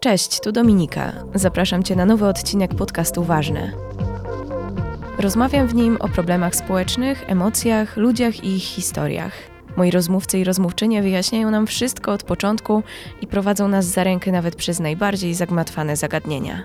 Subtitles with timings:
[0.00, 1.12] Cześć, tu Dominika.
[1.34, 3.72] Zapraszam Cię na nowy odcinek podcastu Ważne.
[5.18, 9.32] Rozmawiam w nim o problemach społecznych, emocjach, ludziach i ich historiach.
[9.76, 12.82] Moi rozmówcy i rozmówczynie wyjaśniają nam wszystko od początku
[13.22, 16.62] i prowadzą nas za rękę nawet przez najbardziej zagmatwane zagadnienia.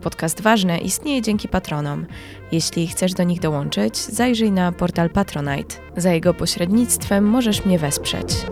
[0.00, 2.06] Podcast Ważne istnieje dzięki patronom.
[2.52, 5.74] Jeśli chcesz do nich dołączyć, zajrzyj na portal Patronite.
[5.96, 8.46] Za jego pośrednictwem możesz mnie wesprzeć.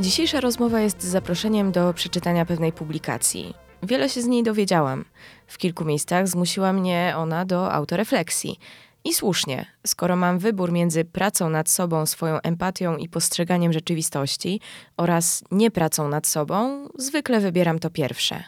[0.00, 3.54] Dzisiejsza rozmowa jest zaproszeniem do przeczytania pewnej publikacji.
[3.82, 5.04] Wiele się z niej dowiedziałam.
[5.46, 8.58] W kilku miejscach zmusiła mnie ona do autorefleksji.
[9.04, 14.60] I słusznie, skoro mam wybór między pracą nad sobą, swoją empatią i postrzeganiem rzeczywistości
[14.96, 18.44] oraz niepracą nad sobą, zwykle wybieram to pierwsze.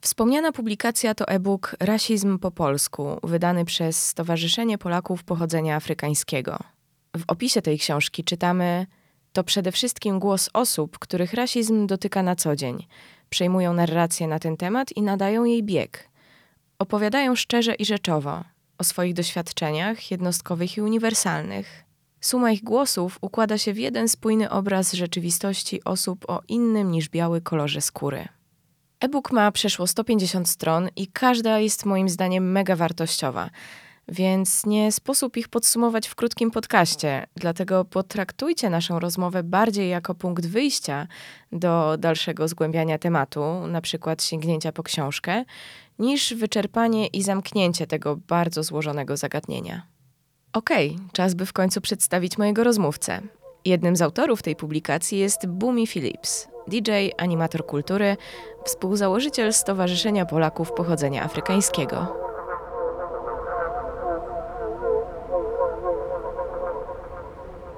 [0.00, 6.58] Wspomniana publikacja to e-book Rasizm po polsku, wydany przez Stowarzyszenie Polaków Pochodzenia Afrykańskiego.
[7.16, 8.86] W opisie tej książki czytamy:
[9.34, 12.86] To przede wszystkim głos osób, których rasizm dotyka na co dzień.
[13.30, 16.08] Przejmują narrację na ten temat i nadają jej bieg.
[16.78, 18.44] Opowiadają szczerze i rzeczowo
[18.78, 21.84] o swoich doświadczeniach jednostkowych i uniwersalnych.
[22.20, 27.40] Suma ich głosów układa się w jeden spójny obraz rzeczywistości osób o innym niż biały
[27.40, 28.28] kolorze skóry.
[29.00, 33.50] E-book ma przeszło 150 stron i każda jest moim zdaniem mega wartościowa,
[34.08, 37.26] więc nie sposób ich podsumować w krótkim podcaście.
[37.36, 41.06] Dlatego potraktujcie naszą rozmowę bardziej jako punkt wyjścia
[41.52, 45.44] do dalszego zgłębiania tematu, na przykład sięgnięcia po książkę,
[45.98, 49.86] niż wyczerpanie i zamknięcie tego bardzo złożonego zagadnienia.
[50.52, 53.20] Okej, okay, czas by w końcu przedstawić mojego rozmówcę.
[53.64, 58.16] Jednym z autorów tej publikacji jest Bumi Phillips, DJ, animator kultury,
[58.64, 62.33] współzałożyciel Stowarzyszenia Polaków Pochodzenia Afrykańskiego.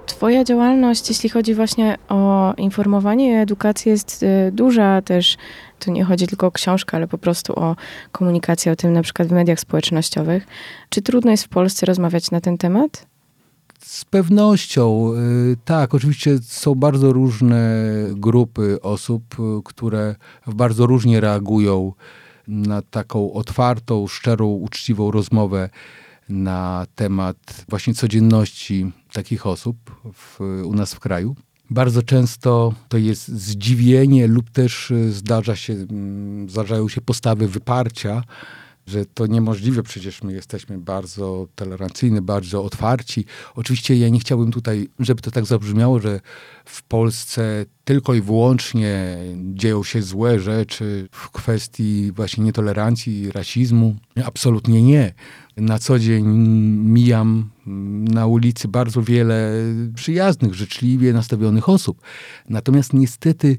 [0.06, 5.36] Twoja działalność, jeśli chodzi właśnie o informowanie i edukację, jest y, duża też.
[5.78, 7.76] Tu nie chodzi tylko o książkę, ale po prostu o
[8.12, 10.46] komunikację o tym na przykład w mediach społecznościowych.
[10.88, 13.06] Czy trudno jest w Polsce rozmawiać na ten temat?
[13.80, 15.12] Z pewnością.
[15.52, 20.14] Y, tak, oczywiście są bardzo różne grupy osób, y, które
[20.46, 21.92] bardzo różnie reagują
[22.48, 25.68] na taką otwartą, szczerą, uczciwą rozmowę
[26.28, 29.76] na temat właśnie codzienności takich osób
[30.12, 31.36] w, u nas w kraju.
[31.70, 38.22] Bardzo często to jest zdziwienie lub też zdarza się, mm, zdarzają się postawy wyparcia,
[38.86, 43.24] że to niemożliwe, przecież my jesteśmy bardzo tolerancyjni, bardzo otwarci.
[43.54, 46.20] Oczywiście ja nie chciałbym tutaj, żeby to tak zabrzmiało, że
[46.64, 49.18] w Polsce tylko i wyłącznie
[49.54, 53.96] dzieją się złe rzeczy w kwestii właśnie nietolerancji, rasizmu.
[54.24, 55.14] Absolutnie nie.
[55.56, 56.26] Na co dzień
[56.76, 57.50] mijam
[58.14, 59.52] na ulicy bardzo wiele
[59.94, 62.00] przyjaznych, życzliwie nastawionych osób.
[62.48, 63.56] Natomiast niestety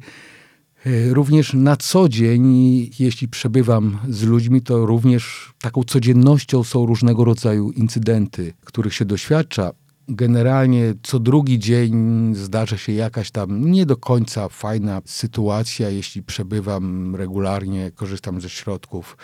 [1.11, 2.55] również na co dzień,
[2.99, 9.71] jeśli przebywam z ludźmi, to również taką codziennością są różnego rodzaju incydenty, których się doświadcza.
[10.09, 11.95] Generalnie co drugi dzień
[12.35, 19.17] zdarza się jakaś tam nie do końca fajna sytuacja, jeśli przebywam regularnie, korzystam ze środków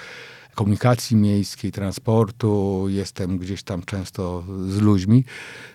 [0.56, 5.24] komunikacji miejskiej, transportu, jestem gdzieś tam często z ludźmi.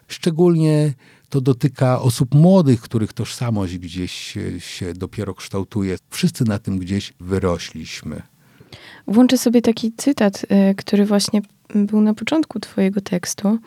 [0.08, 0.94] Szczególnie
[1.28, 5.96] to dotyka osób młodych, których tożsamość gdzieś się, się dopiero kształtuje.
[6.10, 8.22] Wszyscy na tym gdzieś wyrośliśmy.
[9.06, 11.42] Włączę sobie taki cytat, y, który właśnie
[11.74, 13.58] był na początku Twojego tekstu,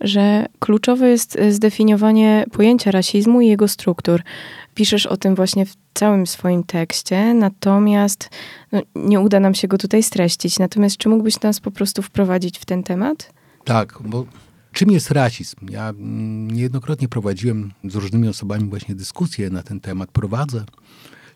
[0.00, 4.22] że kluczowe jest zdefiniowanie pojęcia rasizmu i jego struktur.
[4.74, 8.30] Piszesz o tym właśnie w całym swoim tekście, natomiast
[8.72, 10.58] no, nie uda nam się go tutaj streścić.
[10.58, 13.32] Natomiast czy mógłbyś nas po prostu wprowadzić w ten temat?
[13.64, 14.26] Tak, bo
[14.80, 15.56] Czym jest rasizm?
[15.70, 20.10] Ja mm, niejednokrotnie prowadziłem z różnymi osobami właśnie dyskusje na ten temat.
[20.10, 20.64] Prowadzę.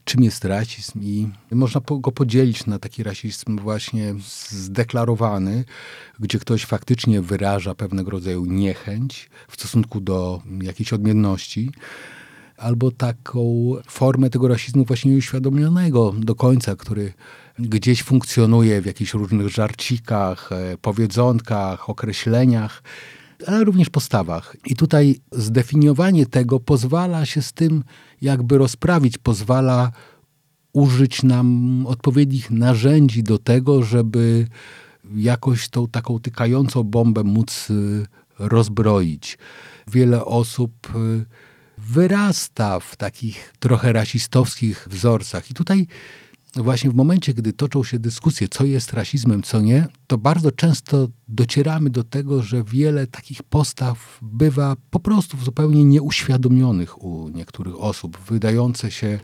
[0.04, 1.00] Czym jest rasizm?
[1.02, 4.14] I można go podzielić na taki rasizm właśnie
[4.48, 5.64] zdeklarowany,
[6.20, 11.70] gdzie ktoś faktycznie wyraża pewnego rodzaju niechęć w stosunku do jakiejś odmienności
[12.56, 17.12] albo taką formę tego rasizmu właśnie nieuświadomionego do końca, który
[17.58, 22.82] gdzieś funkcjonuje w jakichś różnych żarcikach, e, powiedzonkach, określeniach
[23.46, 24.56] ale również postawach.
[24.66, 27.84] I tutaj zdefiniowanie tego pozwala się z tym
[28.20, 29.92] jakby rozprawić, pozwala
[30.72, 34.46] użyć nam odpowiednich narzędzi do tego, żeby
[35.16, 38.06] jakoś tą taką tykającą bombę móc y,
[38.38, 39.38] rozbroić.
[39.86, 41.24] Wiele osób y,
[41.78, 45.50] wyrasta w takich trochę rasistowskich wzorcach.
[45.50, 45.86] I tutaj
[46.62, 51.08] właśnie w momencie, gdy toczą się dyskusje, co jest rasizmem, co nie, to bardzo często
[51.28, 58.18] docieramy do tego, że wiele takich postaw bywa po prostu zupełnie nieuświadomionych u niektórych osób,
[58.28, 59.20] wydające się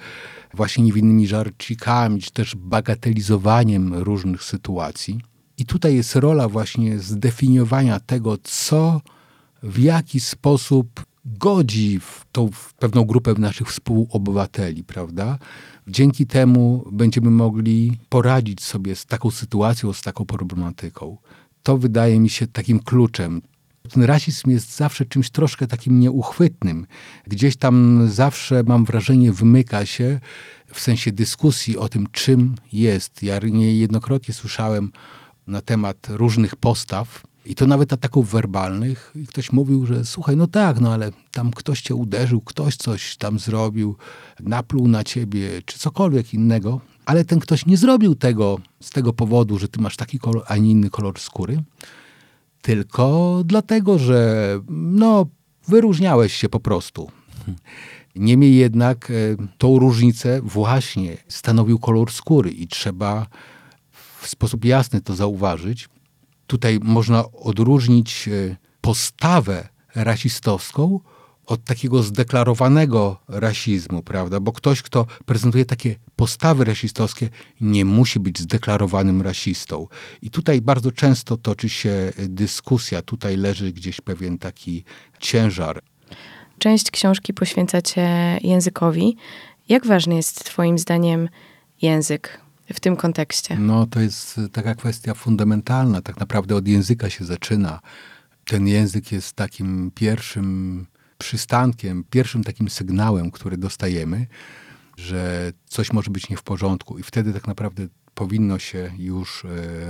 [0.54, 5.20] właśnie niewinnymi żarcikami, czy też bagatelizowaniem różnych sytuacji.
[5.58, 9.00] I tutaj jest rola właśnie zdefiniowania tego, co,
[9.62, 15.38] w jaki sposób godzi w tą w pewną grupę naszych współobywateli, prawda?
[15.90, 21.16] Dzięki temu będziemy mogli poradzić sobie z taką sytuacją, z taką problematyką.
[21.62, 23.42] To wydaje mi się takim kluczem.
[23.90, 26.87] Ten rasizm jest zawsze czymś troszkę takim nieuchwytnym.
[27.26, 30.20] Gdzieś tam zawsze, mam wrażenie, wymyka się
[30.72, 33.22] w sensie dyskusji o tym, czym jest.
[33.22, 34.92] Ja niejednokrotnie słyszałem
[35.46, 39.12] na temat różnych postaw, i to nawet ataków werbalnych.
[39.14, 43.17] I ktoś mówił, że słuchaj, no tak, no ale tam ktoś cię uderzył, ktoś coś
[43.17, 43.97] tam zrobił,
[44.41, 46.81] napluł na ciebie, czy cokolwiek innego.
[47.06, 50.56] Ale ten ktoś nie zrobił tego z tego powodu, że ty masz taki kolor, a
[50.56, 51.62] nie inny kolor skóry,
[52.62, 55.26] tylko dlatego, że no,
[55.69, 57.11] wyróżniałeś się po prostu.
[58.17, 59.14] Niemniej jednak e,
[59.58, 63.26] tą różnicę właśnie stanowił kolor skóry i trzeba
[64.20, 65.88] w sposób jasny to zauważyć.
[66.50, 71.00] Tutaj można odróżnić e, postawę rasistowską
[71.47, 74.41] od takiego zdeklarowanego rasizmu, prawda?
[74.41, 77.29] Bo ktoś, kto prezentuje takie postawy rasistowskie,
[77.61, 79.87] nie musi być zdeklarowanym rasistą.
[80.23, 84.85] I tutaj bardzo często toczy się dyskusja, tutaj leży gdzieś pewien taki
[85.20, 85.82] ciężar.
[86.58, 89.17] Część książki poświęcacie językowi.
[89.69, 91.29] Jak ważny jest Twoim zdaniem
[91.82, 92.41] język
[92.75, 93.56] w tym kontekście?
[93.58, 96.02] No, to jest taka kwestia fundamentalna.
[96.02, 97.81] Tak naprawdę od języka się zaczyna.
[98.44, 100.87] Ten język jest takim pierwszym
[101.19, 104.26] przystankiem, pierwszym takim sygnałem, który dostajemy,
[104.96, 106.99] że coś może być nie w porządku.
[106.99, 107.87] I wtedy tak naprawdę
[108.20, 109.49] powinno się już e,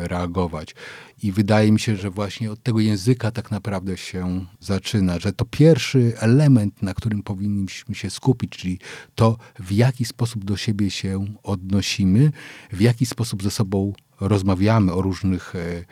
[0.08, 0.74] reagować.
[1.22, 5.44] I wydaje mi się, że właśnie od tego języka tak naprawdę się zaczyna, że to
[5.44, 8.78] pierwszy element, na którym powinniśmy się skupić, czyli
[9.14, 12.32] to, w jaki sposób do siebie się odnosimy,
[12.72, 15.84] w jaki sposób ze sobą rozmawiamy o różnych e,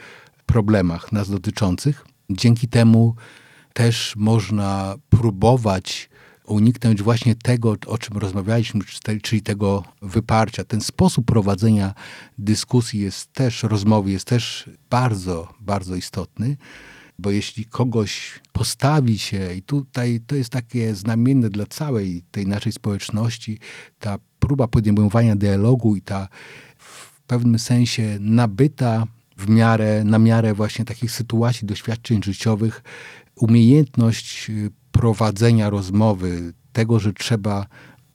[0.46, 2.06] problemach nas dotyczących.
[2.31, 3.14] Dzięki temu
[3.73, 6.11] też można próbować
[6.48, 8.80] uniknąć właśnie tego, o czym rozmawialiśmy,
[9.22, 10.64] czyli tego wyparcia.
[10.64, 11.94] Ten sposób prowadzenia
[12.38, 16.56] dyskusji jest też, rozmowy jest też bardzo, bardzo istotny,
[17.18, 22.72] bo jeśli kogoś postawi się, i tutaj to jest takie znamienne dla całej tej naszej
[22.72, 23.58] społeczności,
[23.98, 26.28] ta próba podejmowania dialogu i ta
[26.78, 29.06] w pewnym sensie nabyta
[29.36, 32.82] w miarę, na miarę właśnie takich sytuacji, doświadczeń życiowych,
[33.36, 34.50] umiejętność
[34.98, 37.66] prowadzenia rozmowy, tego, że trzeba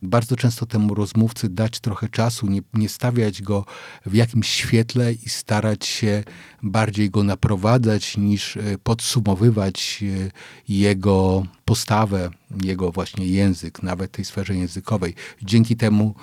[0.02, 3.66] bardzo często temu rozmówcy dać trochę czasu, nie, nie stawiać go
[4.06, 6.24] w jakimś świetle i starać się
[6.64, 10.32] bardziej go naprowadzać niż e, podsumowywać e,
[10.68, 12.30] jego postawę,
[12.64, 15.16] jego właśnie język, nawet tej sferze językowej.
[15.42, 16.16] Dzięki temu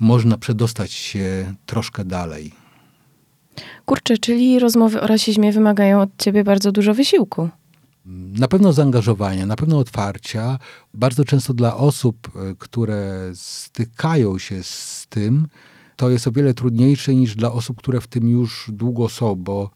[0.00, 2.52] można przedostać się troszkę dalej.
[3.84, 7.48] Kurczę, czyli rozmowy o rasizmie wymagają od ciebie bardzo dużo wysiłku
[8.04, 10.58] na pewno zaangażowania, na pewno otwarcia.
[10.94, 15.48] Bardzo często dla osób, e, które stykają się z tym,
[15.96, 19.70] to jest o wiele trudniejsze niż dla osób, które w tym już długo są, bo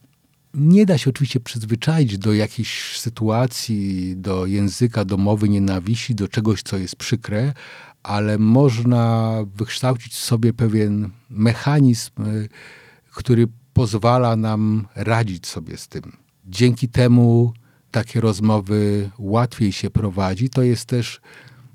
[0.55, 6.63] nie da się oczywiście przyzwyczaić do jakiejś sytuacji, do języka, do mowy nienawiści, do czegoś,
[6.63, 7.53] co jest przykre,
[8.03, 12.25] ale można wykształcić sobie pewien mechanizm, e,
[13.11, 16.13] który pozwala nam radzić sobie z tym.
[16.47, 17.53] Dzięki temu
[17.95, 20.51] takie rozmowy łatwiej się prowadzi.
[20.51, 21.21] To jest też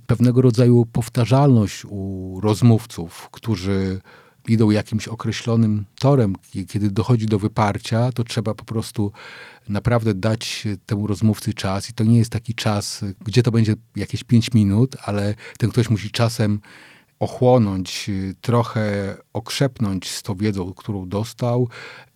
[0.07, 4.01] pewnego rodzaju powtarzalność u rozmówców, którzy
[4.47, 6.35] idą jakimś określonym torem.
[6.67, 9.11] Kiedy dochodzi do wyparcia, to trzeba po prostu
[9.69, 11.89] naprawdę dać temu rozmówcy czas.
[11.89, 15.89] I to nie jest taki czas, gdzie to będzie jakieś pięć minut, ale ten ktoś
[15.89, 16.59] musi czasem
[17.19, 18.09] ochłonąć,
[18.41, 21.69] trochę okrzepnąć z tą wiedzą, którą dostał,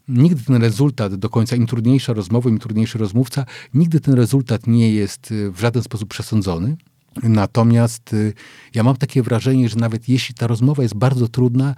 [0.07, 4.93] nigdy ten rezultat do końca, im trudniejsza rozmowa, im trudniejszy rozmówca, nigdy ten rezultat nie
[4.93, 6.77] jest y, w żaden sposób przesądzony.
[7.23, 8.33] Natomiast y,
[8.75, 11.75] ja mam takie wrażenie, że nawet jeśli ta rozmowa jest bardzo trudna,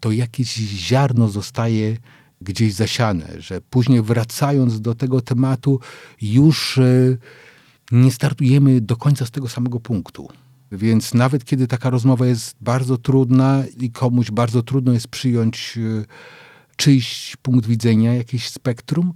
[0.00, 1.96] to jakieś ziarno zostaje
[2.40, 5.80] gdzieś zasiane, że później wracając do tego tematu,
[6.22, 7.18] już y,
[7.92, 10.28] nie startujemy do końca z tego samego punktu.
[10.72, 15.78] Więc nawet kiedy taka rozmowa jest bardzo trudna i komuś bardzo trudno jest przyjąć
[16.78, 19.12] czyjś punkt widzenia, jakieś spektrum,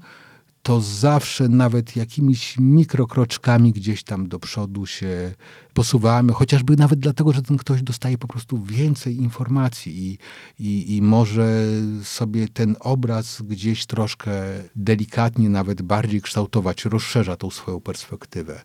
[0.62, 5.34] to zawsze nawet jakimiś mikrokroczkami gdzieś tam do przodu się
[5.74, 10.18] posuwamy, chociażby nawet dlatego, że ten ktoś dostaje po prostu więcej informacji i,
[10.58, 11.64] i, i może
[12.02, 14.32] sobie ten obraz gdzieś troszkę
[14.76, 18.60] delikatnie, nawet bardziej kształtować, rozszerza tą swoją perspektywę.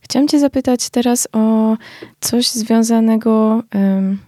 [0.00, 1.76] Chciałam Cię zapytać teraz o
[2.20, 3.62] coś związanego.
[3.74, 4.18] Um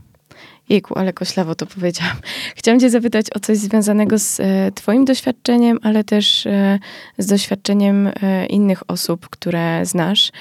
[0.68, 2.16] Jejku, ale koślawo to powiedziałam.
[2.56, 6.78] Chciałam cię zapytać o coś związanego z e, twoim doświadczeniem, ale też e,
[7.18, 10.32] z doświadczeniem e, innych osób, które znasz.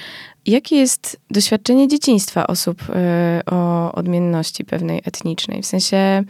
[0.46, 2.82] Jakie jest doświadczenie dzieciństwa osób
[3.46, 5.62] o odmienności pewnej etnicznej?
[5.62, 6.24] W sensie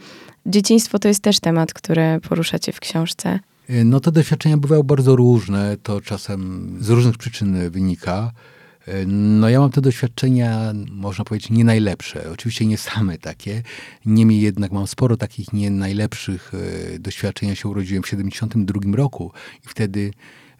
[0.45, 3.39] dzieciństwo to jest też temat, który poruszacie w książce.
[3.69, 5.77] No te doświadczenia bywają bardzo różne.
[5.83, 8.31] To czasem z różnych przyczyn wynika.
[9.07, 12.31] No ja mam te doświadczenia, można powiedzieć, nie najlepsze.
[12.31, 13.63] Oczywiście nie same takie.
[14.05, 16.51] Niemniej jednak mam sporo takich nie najlepszych
[16.95, 17.49] e, doświadczeń.
[17.49, 19.31] Ja się urodziłem w 72 roku
[19.65, 20.11] i wtedy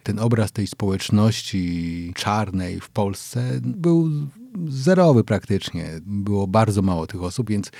[0.02, 4.10] ten obraz tej społeczności czarnej w Polsce był
[4.68, 5.86] zerowy praktycznie.
[6.06, 7.70] Było bardzo mało tych osób, więc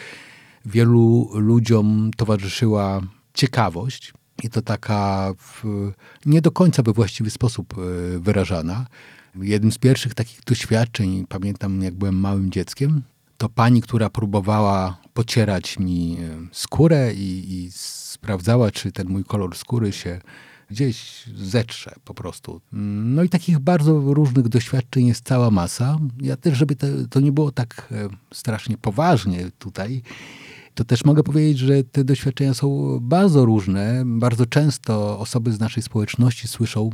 [0.64, 3.00] wielu ludziom towarzyszyła
[3.35, 4.12] ciekawość
[4.43, 5.64] i to taka w,
[6.26, 8.87] nie do końca we właściwy sposób e, wyrażana.
[9.40, 13.02] Jednym z pierwszych takich doświadczeń, pamiętam jak byłem małym dzieckiem,
[13.38, 16.16] to pani, która próbowała pocierać mi
[16.52, 20.21] skórę i, i sprawdzała, czy ten mój kolor skóry się
[20.71, 22.61] gdzieś zetrze po prostu.
[22.73, 25.99] No i takich bardzo różnych doświadczeń jest cała masa.
[26.21, 30.02] Ja też, żeby to, to nie było tak e, strasznie poważnie tutaj,
[30.75, 34.02] to też mogę powiedzieć, że te doświadczenia są bardzo różne.
[34.07, 36.90] Bardzo często osoby z naszej społeczności słyszą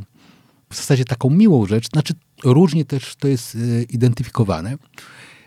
[0.69, 2.13] w zasadzie taką miłą rzecz, znaczy
[2.43, 4.77] różnie też to jest e, identyfikowane,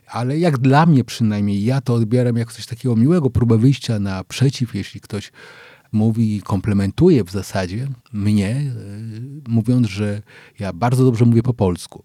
[0.06, 4.74] ale jak dla mnie przynajmniej, ja to odbieram jako coś takiego miłego, próbę wyjścia naprzeciw,
[4.74, 5.32] jeśli ktoś
[5.92, 8.72] mówi i komplementuje w zasadzie mnie, e,
[9.48, 10.22] mówiąc, że
[10.58, 12.02] ja bardzo dobrze mówię po polsku.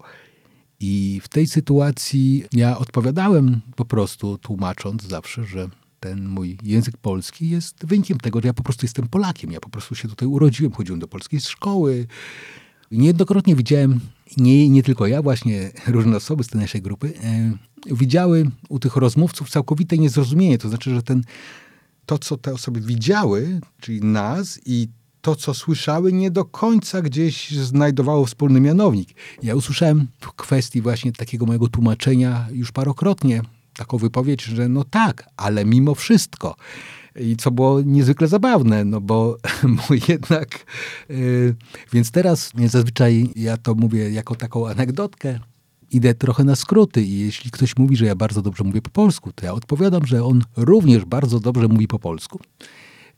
[0.80, 5.68] I w tej sytuacji ja odpowiadałem po prostu, tłumacząc zawsze, że
[6.00, 9.52] ten mój język polski jest wynikiem tego, że ja po prostu jestem Polakiem.
[9.52, 12.06] Ja po prostu się tutaj urodziłem, chodziłem do polskiej szkoły,
[12.90, 14.00] Niejednokrotnie widziałem,
[14.36, 17.52] nie, nie tylko ja, właśnie różne osoby z tej naszej grupy, e,
[17.94, 20.58] widziały u tych rozmówców całkowite niezrozumienie.
[20.58, 21.22] To znaczy, że ten,
[22.06, 24.88] to, co te osoby widziały, czyli nas i
[25.20, 29.08] to, co słyszały, nie do końca gdzieś znajdowało wspólny mianownik.
[29.42, 33.42] Ja usłyszałem w kwestii właśnie takiego mojego tłumaczenia już parokrotnie
[33.76, 36.56] taką wypowiedź, że no tak, ale mimo wszystko.
[37.20, 39.36] I co było niezwykle zabawne, no bo,
[39.76, 40.66] bo jednak.
[41.08, 41.54] Yy,
[41.92, 45.40] więc teraz zazwyczaj ja to mówię jako taką anegdotkę.
[45.90, 49.32] Idę trochę na skróty i jeśli ktoś mówi, że ja bardzo dobrze mówię po polsku,
[49.32, 52.40] to ja odpowiadam, że on również bardzo dobrze mówi po polsku.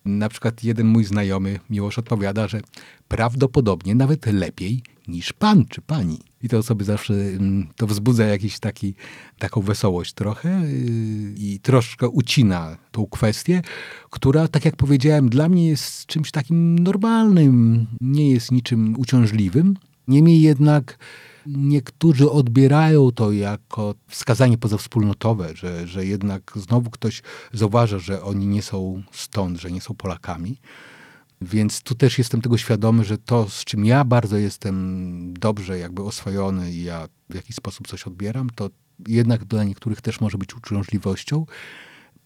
[0.06, 2.60] Na przykład jeden mój znajomy, Miłosz, odpowiada, że
[3.08, 6.18] prawdopodobnie nawet lepiej niż pan czy pani.
[6.42, 8.94] I to osoby zawsze, mm, to wzbudza jakiś taki,
[9.38, 13.62] taką wesołość trochę y, i troszkę ucina tą kwestię,
[14.10, 19.76] która, tak jak powiedziałem, dla mnie jest czymś takim normalnym, nie jest niczym uciążliwym.
[20.08, 20.98] Niemniej jednak
[21.48, 27.22] niektórzy odbierają to jako wskazanie pozawspólnotowe, że, że jednak znowu ktoś
[27.52, 30.56] zauważa, że oni nie są stąd, że nie są Polakami.
[31.40, 36.02] Więc tu też jestem tego świadomy, że to, z czym ja bardzo jestem dobrze jakby
[36.02, 38.70] oswojony i ja w jakiś sposób coś odbieram, to
[39.08, 41.46] jednak dla niektórych też może być uciążliwością.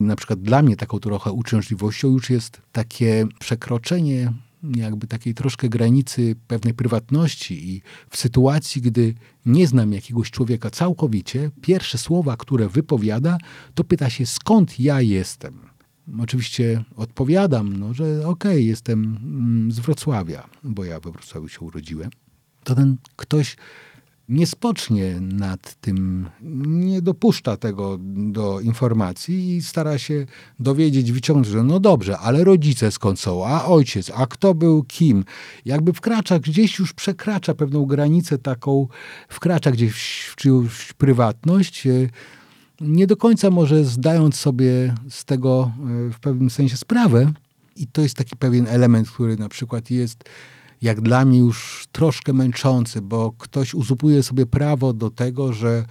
[0.00, 6.36] Na przykład dla mnie taką trochę uciążliwością już jest takie przekroczenie jakby takiej troszkę granicy
[6.48, 9.14] pewnej prywatności i w sytuacji, gdy
[9.46, 13.38] nie znam jakiegoś człowieka całkowicie, pierwsze słowa, które wypowiada,
[13.74, 15.58] to pyta się skąd ja jestem?
[16.18, 21.60] Oczywiście odpowiadam, no, że okej, okay, jestem mm, z Wrocławia, bo ja we Wrocławiu się
[21.60, 22.10] urodziłem,
[22.64, 23.56] to ten ktoś
[24.30, 26.28] nie spocznie nad tym,
[26.66, 30.26] nie dopuszcza tego do informacji i stara się
[30.60, 35.24] dowiedzieć, wyciągnąć, że no dobrze, ale rodzice skąd są, a ojciec, a kto był kim.
[35.64, 38.88] Jakby wkracza, gdzieś już przekracza pewną granicę taką,
[39.28, 41.88] wkracza gdzieś w czyjąś prywatność,
[42.80, 45.72] nie do końca może zdając sobie z tego
[46.08, 47.32] e, w pewnym sensie sprawę.
[47.76, 50.24] I to jest taki pewien element, który na przykład jest
[50.82, 55.84] jak dla mnie już troszkę męczący, bo ktoś uzupuje sobie prawo do tego, że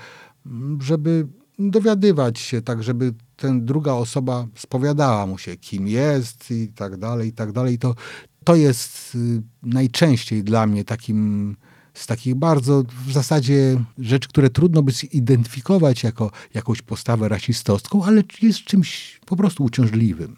[0.82, 1.28] żeby
[1.60, 7.30] dowiadywać się, tak żeby ten druga osoba spowiadała mu się, kim jest i tak dalej,
[7.30, 7.78] i tak dalej.
[7.78, 7.96] To,
[8.44, 11.56] to jest y, najczęściej dla mnie takim
[11.94, 18.24] z takich bardzo w zasadzie rzeczy, które trudno by zidentyfikować jako jakąś postawę rasistowską, ale
[18.42, 20.36] jest czymś po prostu uciążliwym.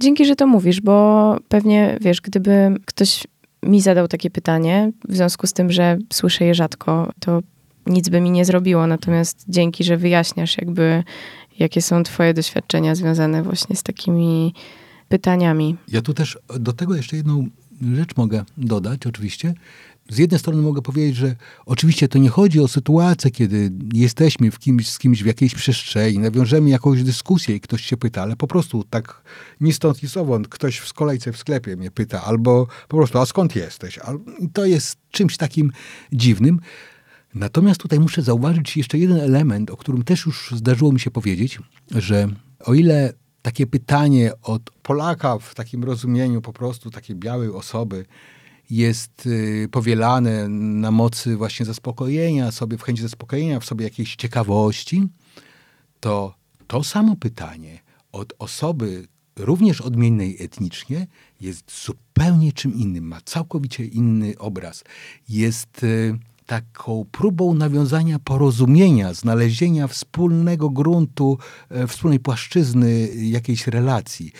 [0.00, 3.26] Dzięki, że to mówisz, bo pewnie wiesz, gdyby ktoś
[3.64, 7.40] mi zadał takie pytanie, w związku z tym, że słyszę je rzadko, to
[7.86, 8.86] nic by mi nie zrobiło.
[8.86, 11.04] Natomiast dzięki, że wyjaśniasz jakby,
[11.58, 14.54] jakie są twoje doświadczenia związane właśnie z takimi
[15.08, 15.76] pytaniami.
[15.88, 17.48] Ja tu też do tego jeszcze jedną
[17.94, 19.54] rzecz mogę dodać, oczywiście.
[20.08, 24.58] Z jednej strony mogę powiedzieć, że oczywiście to nie chodzi o sytuację, kiedy jesteśmy w
[24.58, 28.46] kimś, z kimś w jakiejś przestrzeni, nawiążemy jakąś dyskusję i ktoś się pyta, ale po
[28.46, 29.22] prostu tak
[29.60, 33.26] ni stąd, ni sowąd ktoś w kolejce w sklepie mnie pyta, albo po prostu, a
[33.26, 33.98] skąd jesteś?
[34.52, 35.72] To jest czymś takim
[36.12, 36.60] dziwnym.
[37.34, 41.58] Natomiast tutaj muszę zauważyć jeszcze jeden element, o którym też już zdarzyło mi się powiedzieć,
[41.90, 42.28] że
[42.60, 48.06] o ile takie pytanie od Polaka w takim rozumieniu po prostu takiej białej osoby
[48.70, 55.08] jest y, powielane na mocy właśnie zaspokojenia sobie, w chęci zaspokojenia w sobie jakiejś ciekawości,
[56.00, 56.34] to
[56.66, 57.78] to samo pytanie
[58.12, 61.06] od osoby również odmiennej etnicznie
[61.40, 64.84] jest zupełnie czym innym, ma całkowicie inny obraz.
[65.28, 71.38] Jest y, taką próbą nawiązania porozumienia, znalezienia wspólnego gruntu,
[71.70, 74.32] e, wspólnej płaszczyzny jakiejś relacji.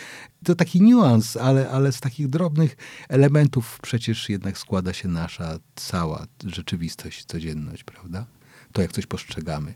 [0.43, 2.77] To taki niuans, ale, ale z takich drobnych
[3.09, 8.25] elementów przecież jednak składa się nasza cała rzeczywistość, codzienność, prawda?
[8.71, 9.73] To, jak coś postrzegamy.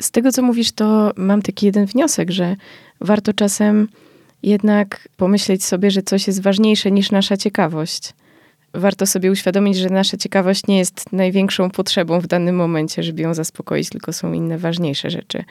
[0.00, 2.56] Z tego, co mówisz, to mam taki jeden wniosek, że
[3.00, 3.88] warto czasem
[4.42, 8.14] jednak pomyśleć sobie, że coś jest ważniejsze niż nasza ciekawość
[8.74, 13.34] warto sobie uświadomić, że nasza ciekawość nie jest największą potrzebą w danym momencie, żeby ją
[13.34, 15.44] zaspokoić, tylko są inne ważniejsze rzeczy,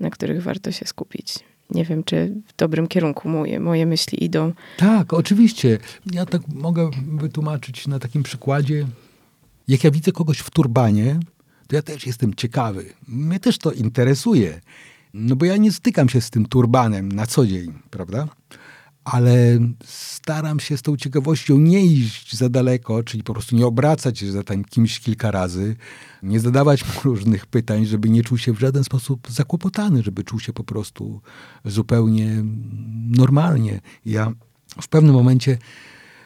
[0.00, 1.38] na których warto się skupić.
[1.70, 4.52] Nie wiem, czy w dobrym kierunku moje, moje myśli idą.
[4.76, 5.78] Tak, oczywiście.
[6.12, 8.86] Ja tak mogę wytłumaczyć na takim przykładzie.
[9.68, 11.20] Jak ja widzę kogoś w turbanie,
[11.66, 12.84] to ja też jestem ciekawy.
[13.08, 14.60] Mnie też to interesuje.
[15.14, 18.28] No bo ja nie stykam się z tym turbanem na co dzień, prawda?
[19.06, 24.18] Ale staram się z tą ciekawością nie iść za daleko, czyli po prostu nie obracać
[24.18, 25.76] się za tym kimś kilka razy,
[26.22, 30.40] nie zadawać mu różnych pytań, żeby nie czuł się w żaden sposób zakłopotany, żeby czuł
[30.40, 31.20] się po prostu
[31.64, 32.44] zupełnie
[33.10, 33.80] normalnie.
[34.04, 34.32] Ja
[34.82, 35.58] w pewnym momencie,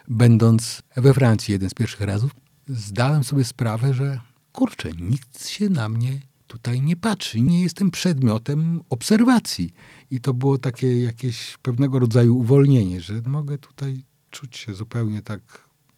[0.08, 2.30] będąc we Francji jeden z pierwszych razów,
[2.68, 4.20] zdałem sobie sprawę, że
[4.52, 9.72] kurczę, nikt się na mnie tutaj nie patrzy, nie jestem przedmiotem obserwacji.
[10.10, 15.40] I to było takie jakieś pewnego rodzaju uwolnienie, że mogę tutaj czuć się zupełnie tak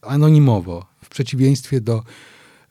[0.03, 2.03] anonimowo, w przeciwieństwie do,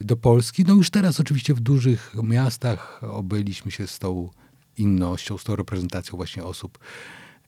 [0.02, 0.64] do Polski.
[0.68, 4.30] No już teraz oczywiście w dużych miastach obyliśmy się z tą
[4.78, 6.80] innością, z tą reprezentacją właśnie osób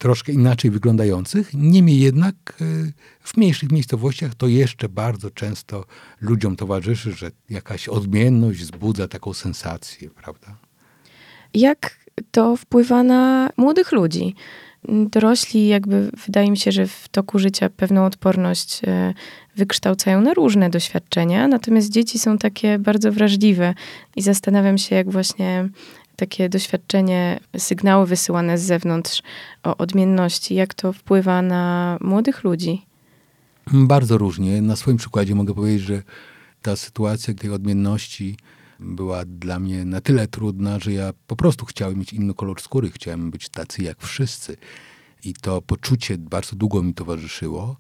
[0.04, 1.54] troszkę inaczej wyglądających.
[1.54, 2.66] Niemniej jednak e,
[3.20, 5.86] w mniejszych miejscowościach to jeszcze bardzo często
[6.22, 10.56] ludziom towarzyszy, że jakaś odmienność wzbudza taką sensację, prawda?
[11.54, 11.98] Jak
[12.32, 14.36] to wpływa na młodych ludzi?
[14.90, 19.14] Dorośli, jakby wydaje mi się, że w toku życia pewną odporność e,
[19.56, 23.74] wykształcają na różne doświadczenia, natomiast dzieci są takie bardzo wrażliwe
[24.16, 25.70] i zastanawiam się, jak właśnie
[26.16, 29.22] takie doświadczenie, sygnały wysyłane z zewnątrz
[29.64, 32.86] o odmienności, jak to wpływa na młodych ludzi?
[33.74, 34.62] Bardzo różnie.
[34.62, 36.04] Na swoim przykładzie mogę powiedzieć, że
[36.62, 38.38] ta sytuacja tej odmienności
[38.80, 42.92] była dla mnie na tyle trudna, że ja po prostu chciałem mieć inny kolor skóry,
[42.92, 44.58] chciałem być tacy jak wszyscy.
[45.24, 47.78] I to poczucie bardzo długo mi towarzyszyło.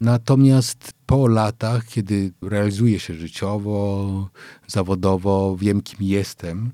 [0.00, 4.28] Natomiast po latach, kiedy realizuję się życiowo,
[4.66, 6.72] zawodowo, wiem kim jestem,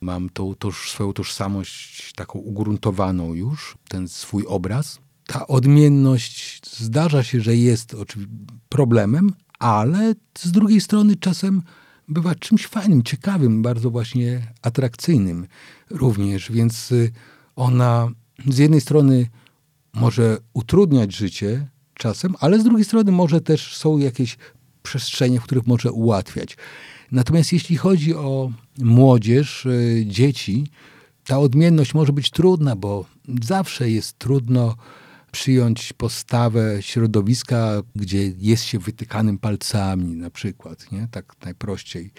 [0.00, 4.98] mam tą toż, swoją tożsamość taką ugruntowaną już, ten swój obraz.
[5.26, 7.96] Ta odmienność zdarza się, że jest
[8.68, 11.62] problemem, ale z drugiej strony czasem
[12.08, 15.46] bywa czymś fajnym, ciekawym, bardzo właśnie atrakcyjnym
[15.90, 17.12] również, więc y,
[17.56, 18.08] ona
[18.46, 19.26] z jednej strony
[19.94, 24.36] może utrudniać życie czasem, ale z drugiej strony może też są jakieś
[24.82, 26.56] przestrzenie, w których może ułatwiać.
[27.12, 30.66] Natomiast jeśli chodzi o młodzież, y, dzieci,
[31.24, 33.04] ta odmienność może być trudna, bo
[33.42, 34.76] zawsze jest trudno
[35.32, 41.08] przyjąć postawę środowiska, gdzie jest się wytykanym palcami na przykład, nie?
[41.10, 42.12] tak najprościej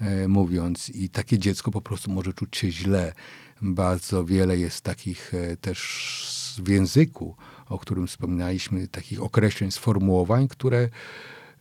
[0.00, 0.90] e, mówiąc.
[0.90, 3.12] I takie dziecko po prostu może czuć się źle.
[3.62, 5.80] Bardzo wiele jest takich e, też
[6.64, 7.36] w języku,
[7.68, 10.88] o którym wspominaliśmy, takich określeń, sformułowań, które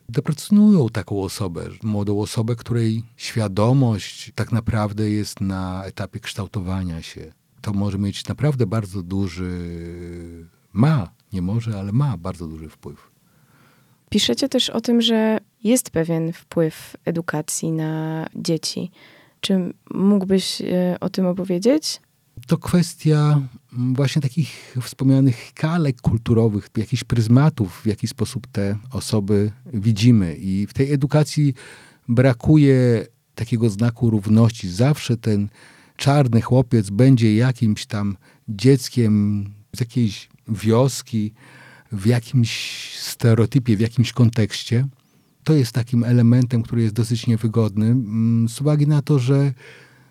[0.10, 7.34] deprecjonują taką osobę, młodą osobę, której świadomość tak naprawdę jest na etapie kształtowania się.
[7.62, 9.52] To może mieć naprawdę bardzo duży,
[10.74, 13.12] ma, nie może, ale ma bardzo duży wpływ.
[14.10, 18.91] Piszecie też o tym, że jest pewien wpływ edukacji na dzieci.
[19.41, 22.02] Czy mógłbyś e, o tym opowiedzieć?
[22.48, 30.36] To kwestia właśnie takich wspomnianych kalek kulturowych, jakichś pryzmatów, w jaki sposób te osoby widzimy.
[30.36, 31.54] I w tej edukacji
[32.08, 34.69] brakuje takiego znaku równości.
[34.69, 35.50] Zawsze ten
[35.98, 38.17] czarny chłopiec będzie jakimś tam
[38.50, 39.45] dzieckiem
[39.76, 41.34] z jakiejś wioski,
[41.91, 42.52] w jakimś
[43.00, 44.88] stereotypie, w jakimś kontekście.
[45.43, 49.54] To jest takim elementem, który jest dosyć niewygodny, mm, z uwagi na to, że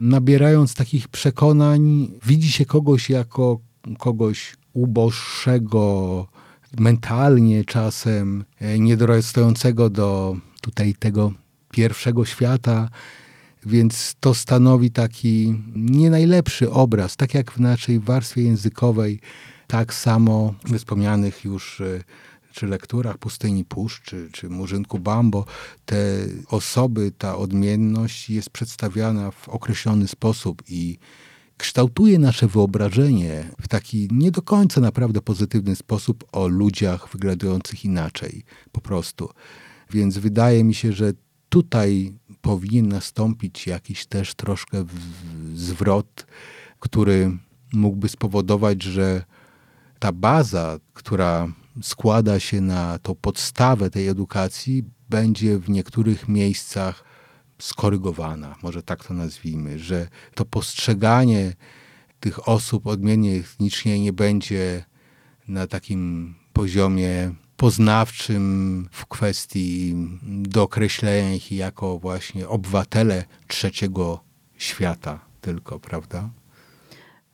[0.00, 3.60] nabierając takich przekonań, widzi się kogoś jako
[3.98, 6.26] kogoś uboższego,
[6.78, 11.32] mentalnie czasem, e, niedorastającego do tutaj tego
[11.70, 12.88] pierwszego świata,
[13.66, 19.20] więc to stanowi taki nie najlepszy obraz, tak jak w naszej warstwie językowej,
[19.66, 22.04] tak samo w wspomnianych już e,
[22.54, 25.44] czy lekturach Pustyni Puszcz, czy, czy Murzynku Bambo,
[25.86, 25.96] te
[26.48, 30.98] osoby, ta odmienność jest przedstawiana w określony sposób i
[31.56, 38.42] kształtuje nasze wyobrażenie w taki nie do końca naprawdę pozytywny sposób o ludziach wyglądających inaczej,
[38.72, 39.28] po prostu.
[39.90, 41.12] Więc wydaje mi się, że
[41.48, 42.12] tutaj
[42.42, 44.84] powinien nastąpić jakiś też troszkę
[45.54, 46.26] zwrot,
[46.80, 47.38] który
[47.72, 49.24] mógłby spowodować, że
[49.98, 51.48] ta baza, która
[51.82, 57.04] składa się na tą podstawę tej edukacji, będzie w niektórych miejscach
[57.58, 61.52] skorygowana, może tak to nazwijmy, że to postrzeganie
[62.20, 64.84] tych osób odmiennie etnicznie nie będzie
[65.48, 74.24] na takim poziomie poznawczym w kwestii dookreślenia ich jako właśnie obywatele trzeciego
[74.56, 76.30] świata tylko, prawda?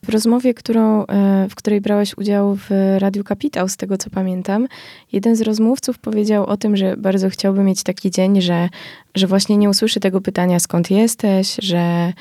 [0.03, 4.67] W rozmowie, którą, e, w której brałeś udział w Radiu Kapitał, z tego co pamiętam,
[5.13, 8.69] jeden z rozmówców powiedział o tym, że bardzo chciałby mieć taki dzień, że,
[9.15, 12.13] że właśnie nie usłyszy tego pytania, skąd jesteś, że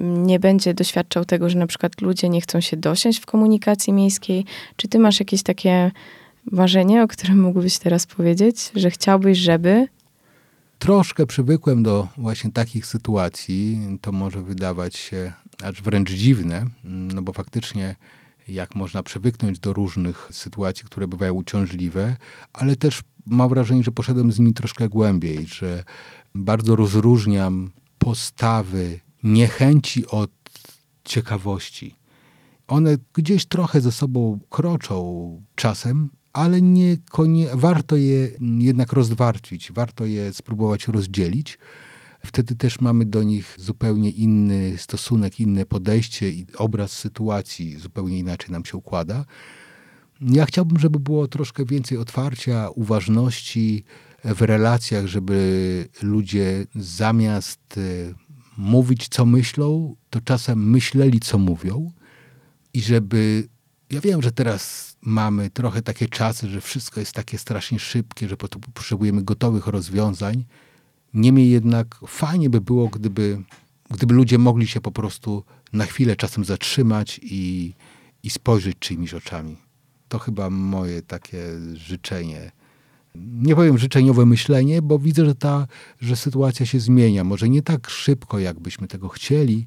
[0.00, 4.44] nie będzie doświadczał tego, że na przykład ludzie nie chcą się dosiąść w komunikacji miejskiej.
[4.76, 5.90] Czy ty masz jakieś takie
[6.52, 9.88] marzenie, o którym mógłbyś teraz powiedzieć, że chciałbyś, żeby?
[10.78, 13.78] Troszkę przywykłem do właśnie takich sytuacji.
[14.00, 15.32] To może wydawać się
[15.62, 17.96] aż wręcz dziwne, no bo faktycznie
[18.48, 22.16] jak można przywyknąć do różnych sytuacji, które bywają uciążliwe,
[22.52, 25.84] ale też mam wrażenie, że poszedłem z nimi troszkę głębiej, że
[26.34, 30.30] bardzo rozróżniam postawy niechęci od
[31.04, 31.94] ciekawości.
[32.68, 36.96] One gdzieś trochę ze sobą kroczą czasem, ale nie,
[37.54, 41.58] warto je jednak rozwarcić, warto je spróbować rozdzielić.
[42.26, 48.50] Wtedy też mamy do nich zupełnie inny stosunek, inne podejście i obraz sytuacji zupełnie inaczej
[48.50, 49.24] nam się układa.
[50.20, 53.84] Ja chciałbym, żeby było troszkę więcej otwarcia, uważności
[54.24, 57.80] w relacjach, żeby ludzie zamiast e,
[58.56, 61.92] mówić, co myślą, to czasem myśleli, co mówią
[62.74, 63.48] i żeby
[63.90, 68.36] ja wiem, że teraz mamy trochę takie czasy, że wszystko jest takie strasznie szybkie, że
[68.74, 70.44] potrzebujemy gotowych rozwiązań.
[71.14, 73.42] Niemniej jednak fajnie by było, gdyby,
[73.90, 77.74] gdyby ludzie mogli się po prostu na chwilę czasem zatrzymać i,
[78.22, 79.56] i spojrzeć czyimiś oczami.
[80.08, 81.42] To chyba moje takie
[81.74, 82.52] życzenie.
[83.14, 85.66] Nie powiem życzeniowe myślenie, bo widzę, że ta
[86.00, 87.24] że sytuacja się zmienia.
[87.24, 89.66] Może nie tak szybko, jakbyśmy tego chcieli.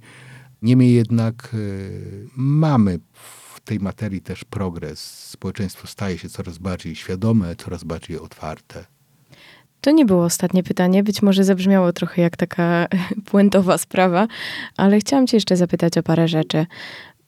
[0.62, 5.00] Niemniej jednak y, mamy w tej materii też progres.
[5.30, 8.86] Społeczeństwo staje się coraz bardziej świadome, coraz bardziej otwarte.
[9.82, 12.88] To nie było ostatnie pytanie, być może zabrzmiało trochę jak taka
[13.32, 14.28] puentowa sprawa,
[14.78, 16.66] ale chciałam Cię jeszcze zapytać o parę rzeczy.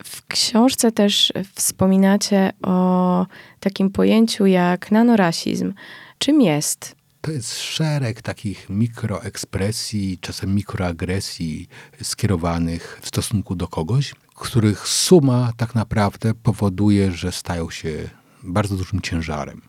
[0.04, 3.26] W książce też wspominacie o
[3.60, 5.74] takim pojęciu jak nanorasizm.
[6.18, 6.96] Czym jest?
[7.22, 11.68] To jest szereg takich mikroekspresji, czasem mikroagresji
[12.02, 18.10] skierowanych w stosunku do kogoś, których suma tak naprawdę powoduje, że stają się
[18.44, 19.62] bardzo dużym ciężarem.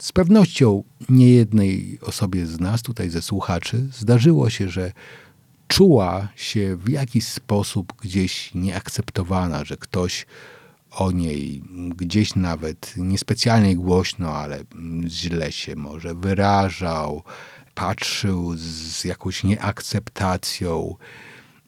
[0.00, 4.92] Z pewnością niejednej osobie z nas, tutaj ze słuchaczy, zdarzyło się, że
[5.68, 10.26] czuła się w jakiś sposób gdzieś nieakceptowana, że ktoś
[10.90, 11.62] o niej
[11.96, 14.64] gdzieś nawet niespecjalnie głośno, ale
[15.06, 17.22] źle się może wyrażał,
[17.74, 20.96] patrzył z jakąś nieakceptacją.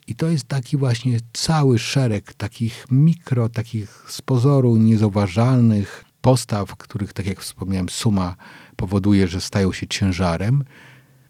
[0.07, 7.13] I to jest taki właśnie cały szereg takich mikro, takich z pozoru niezauważalnych postaw, których,
[7.13, 8.37] tak jak wspomniałem, suma
[8.77, 10.65] powoduje, że stają się ciężarem.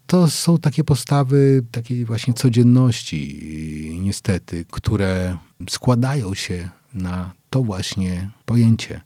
[0.07, 5.37] To są takie postawy takiej właśnie codzienności, niestety, które
[5.69, 9.01] składają się na to właśnie pojęcie.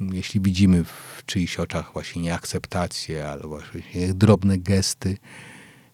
[0.00, 5.18] Jeśli widzimy w czyichś oczach właśnie nieakceptację albo właśnie drobne gesty,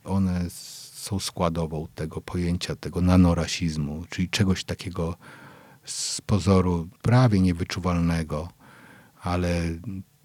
[0.05, 0.47] one
[0.93, 5.17] są składową tego pojęcia, tego nanorasizmu, czyli czegoś takiego
[5.85, 8.49] z pozoru prawie niewyczuwalnego,
[9.23, 9.63] ale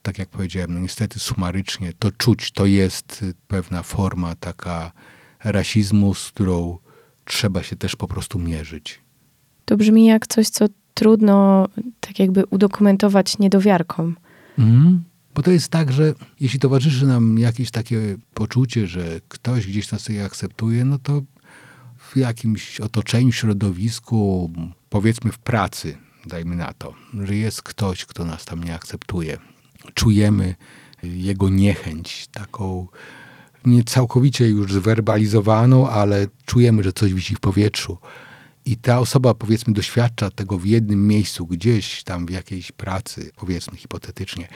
[0.01, 4.91] tak jak powiedziałem, no niestety sumarycznie to czuć, to jest pewna forma taka
[5.43, 6.77] rasizmu, z którą
[7.25, 9.01] trzeba się też po prostu mierzyć.
[9.65, 11.67] To brzmi jak coś, co trudno
[11.99, 14.15] tak jakby udokumentować niedowiarkom.
[14.57, 15.03] Mm.
[15.35, 20.09] Bo to jest tak, że jeśli towarzyszy nam jakieś takie poczucie, że ktoś gdzieś nas
[20.09, 21.21] je akceptuje, no to
[21.97, 24.51] w jakimś otoczeniu, środowisku,
[24.89, 29.37] powiedzmy w pracy, dajmy na to, że jest ktoś, kto nas tam nie akceptuje.
[29.93, 30.55] Czujemy
[31.03, 32.87] jego niechęć, taką
[33.65, 37.97] nie całkowicie już zwerbalizowaną, ale czujemy, że coś wisi w powietrzu.
[38.65, 43.77] I ta osoba, powiedzmy, doświadcza tego w jednym miejscu, gdzieś tam w jakiejś pracy, powiedzmy
[43.77, 44.47] hipotetycznie.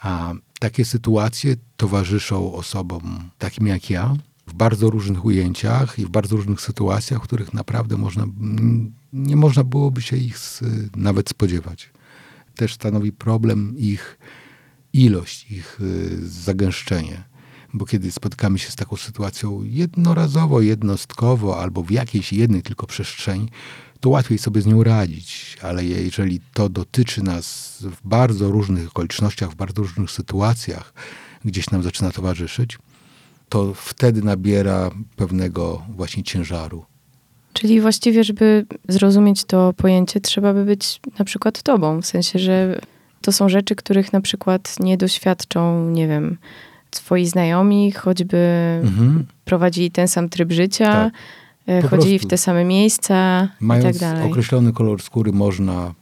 [0.00, 6.36] A takie sytuacje towarzyszą osobom takim jak ja w bardzo różnych ujęciach i w bardzo
[6.36, 8.26] różnych sytuacjach, w których naprawdę można,
[9.12, 10.38] nie można byłoby się ich
[10.96, 11.90] nawet spodziewać.
[12.54, 14.18] Też stanowi problem ich
[14.92, 17.24] ilość, ich y, zagęszczenie
[17.76, 23.48] bo kiedy spotkamy się z taką sytuacją jednorazowo, jednostkowo albo w jakiejś jednej tylko przestrzeni,
[24.00, 29.50] to łatwiej sobie z nią radzić, ale jeżeli to dotyczy nas w bardzo różnych okolicznościach,
[29.50, 30.94] w bardzo różnych sytuacjach,
[31.44, 32.78] gdzieś nam zaczyna towarzyszyć,
[33.48, 36.84] to wtedy nabiera pewnego właśnie ciężaru.
[37.52, 42.80] Czyli właściwie, żeby zrozumieć to pojęcie, trzeba by być na przykład tobą, w sensie, że
[43.20, 46.36] to są rzeczy, których na przykład nie doświadczą, nie wiem,
[46.90, 48.38] twoi znajomi, choćby
[48.82, 49.26] mhm.
[49.44, 51.12] prowadzili ten sam tryb życia, tak.
[51.66, 54.30] E, chodzili w te same miejsca Mając i tak dalej.
[54.30, 55.94] określony kolor skóry można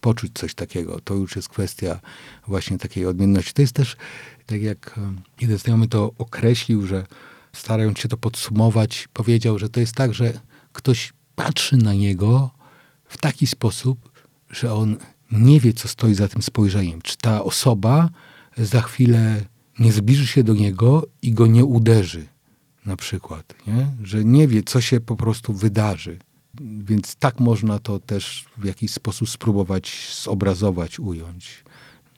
[0.00, 1.00] poczuć coś takiego.
[1.04, 2.00] To już jest kwestia
[2.46, 3.52] właśnie takiej odmienności.
[3.52, 3.96] To jest też,
[4.52, 7.06] tak jak e, jeden znajomy to określił, że
[7.52, 10.40] starając się to podsumować, powiedział, że to jest tak, że
[10.72, 12.50] ktoś patrzy na niego
[13.04, 14.12] w taki sposób,
[14.50, 14.96] że on
[15.32, 17.02] nie wie, co stoi za tym spojrzeniem.
[17.02, 18.08] Czy ta osoba
[18.58, 19.44] za chwilę
[19.78, 22.26] nie zbliży się do niego i go nie uderzy,
[22.86, 23.86] na przykład, nie?
[24.02, 26.18] że nie wie, co się po prostu wydarzy.
[26.60, 31.64] Więc tak można to też w jakiś sposób spróbować zobrazować, ująć.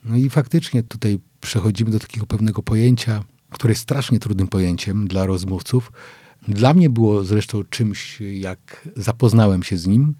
[0.05, 5.27] No i faktycznie tutaj przechodzimy do takiego pewnego pojęcia, które jest strasznie trudnym pojęciem dla
[5.27, 5.93] rozmówców.
[6.49, 10.15] Dla mnie było zresztą czymś, jak zapoznałem się z nim,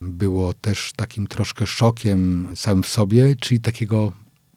[0.00, 4.12] było też takim troszkę szokiem samym w sobie, czyli takiego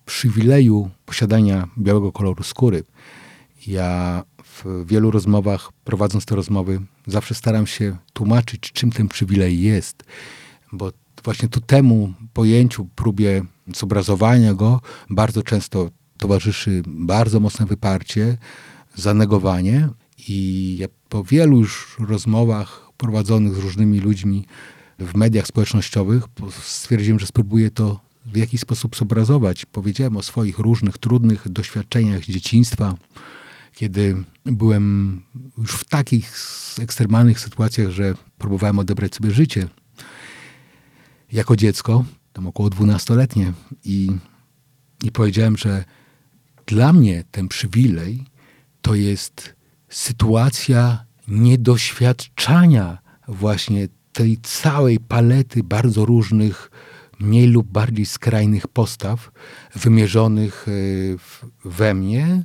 [0.06, 2.84] przywileju posiadania białego koloru skóry.
[3.68, 10.04] Ja w wielu rozmowach, prowadząc te rozmowy, zawsze staram się tłumaczyć, czym ten przywilej jest,
[10.72, 10.92] bo
[11.24, 13.44] właśnie tu temu pojęciu, próbie
[13.76, 18.38] zobrazowania go, bardzo często towarzyszy bardzo mocne wyparcie,
[18.96, 19.90] zanegowanie.
[20.28, 24.46] I ja po wielu już rozmowach prowadzonych z różnymi ludźmi
[25.00, 26.24] w mediach społecznościowych
[26.62, 29.66] stwierdziłem, że spróbuję to w jakiś sposób zobrazować.
[29.66, 32.96] Powiedziałem o swoich różnych trudnych doświadczeniach z dzieciństwa,
[33.76, 35.22] kiedy byłem
[35.58, 36.34] już w takich
[36.80, 39.68] ekstremalnych sytuacjach, że próbowałem odebrać sobie życie
[41.32, 44.12] jako dziecko, tam około dwunastoletnie i,
[45.04, 45.84] i powiedziałem, że
[46.66, 48.26] dla mnie ten przywilej
[48.82, 49.56] to jest
[49.90, 56.72] sytuacja niedoświadczania właśnie tej całej palety bardzo różnych
[57.20, 59.32] mniej lub bardziej skrajnych postaw
[59.76, 62.44] wymierzonych e, we mnie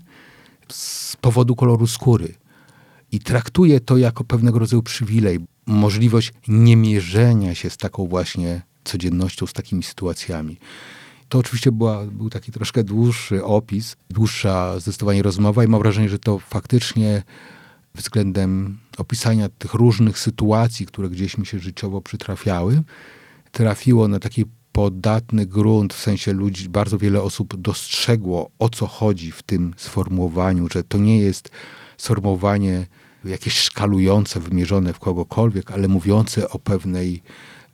[0.68, 2.35] z powodu koloru skóry.
[3.12, 9.53] I traktuję to jako pewnego rodzaju przywilej, możliwość niemierzenia się z taką właśnie codziennością, z
[9.53, 10.57] takimi sytuacjami.
[11.29, 16.18] To oczywiście była, był taki troszkę dłuższy opis, dłuższa zdecydowanie rozmowa i mam wrażenie, że
[16.18, 17.22] to faktycznie
[17.94, 22.83] względem opisania tych różnych sytuacji, które gdzieś mi się życiowo przytrafiały,
[23.53, 29.33] trafiło na taki podatny grunt, w sensie ludzi, bardzo wiele osób dostrzegło, o co chodzi
[29.33, 31.51] w tym sformułowaniu, że to nie jest
[31.96, 32.87] sformułowanie
[33.25, 37.22] jakieś szkalujące, wymierzone w kogokolwiek, ale mówiące o pewnej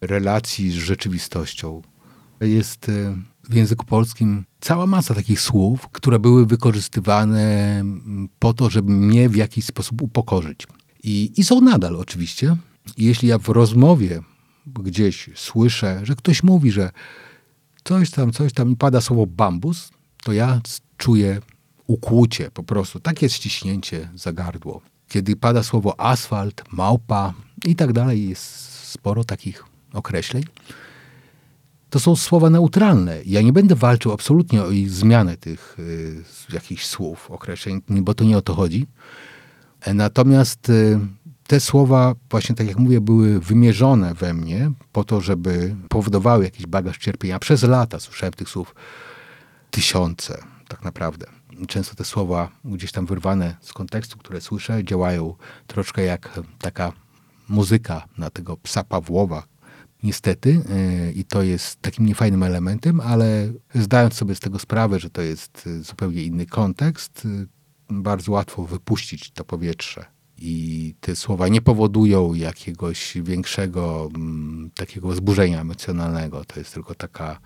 [0.03, 1.83] relacji z rzeczywistością.
[2.41, 3.17] Jest e,
[3.49, 7.85] w języku polskim cała masa takich słów, które były wykorzystywane
[8.39, 10.67] po to, żeby mnie w jakiś sposób upokorzyć.
[11.03, 12.57] I, i są nadal oczywiście.
[12.99, 14.23] Jeśli ja w rozmowie
[14.67, 16.91] gdzieś słyszę, że ktoś mówi, że
[17.85, 19.91] coś tam, coś tam i pada słowo bambus,
[20.25, 20.61] to ja
[20.97, 21.41] czuję
[21.87, 24.81] ukłucie po prostu, takie ściśnięcie za gardło.
[25.09, 27.35] Kiedy pada słowo asfalt, małpa
[27.67, 28.45] i tak dalej, jest
[28.89, 30.45] sporo takich określeń.
[31.91, 33.23] To są słowa neutralne.
[33.27, 38.25] Ja nie będę walczył absolutnie o ich zmianę tych y, jakichś słów, określeń, bo to
[38.25, 38.87] nie o to chodzi.
[39.95, 40.99] Natomiast y,
[41.47, 46.67] te słowa, właśnie tak jak mówię, były wymierzone we mnie po to, żeby powodowały jakiś
[46.67, 47.39] bagaż cierpienia.
[47.39, 48.75] Przez lata słyszałem tych słów
[49.71, 51.27] tysiące, tak naprawdę.
[51.69, 55.35] Często te słowa gdzieś tam wyrwane z kontekstu, które słyszę, działają
[55.67, 56.93] troszkę jak taka
[57.49, 59.43] muzyka na tego psa Pawłowa,
[60.03, 65.11] niestety, yy, i to jest takim niefajnym elementem, ale zdając sobie z tego sprawę, że
[65.11, 67.47] to jest zupełnie inny kontekst, yy,
[67.91, 70.05] bardzo łatwo wypuścić to powietrze.
[70.39, 76.45] I te słowa nie powodują jakiegoś większego mm, takiego wzburzenia emocjonalnego.
[76.45, 77.41] To jest tylko taka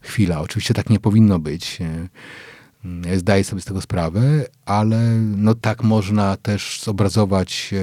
[0.00, 0.40] chwila.
[0.40, 1.78] Oczywiście tak nie powinno być.
[3.16, 7.74] Zdaję sobie z tego sprawę, ale no tak można też zobrazować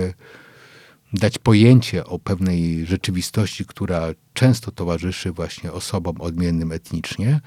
[1.15, 7.39] dać pojęcie o pewnej rzeczywistości, która często towarzyszy właśnie osobom odmiennym etnicznie.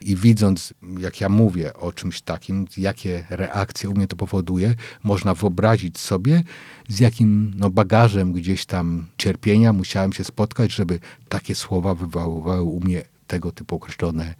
[0.00, 5.34] I widząc, jak ja mówię o czymś takim, jakie reakcje u mnie to powoduje, można
[5.34, 6.42] wyobrazić sobie,
[6.88, 10.98] z jakim no, bagażem gdzieś tam cierpienia musiałem się spotkać, żeby
[11.28, 14.34] takie słowa wywoływały u mnie tego typu określone